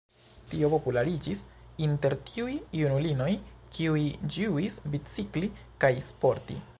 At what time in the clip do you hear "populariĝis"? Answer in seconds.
0.73-1.43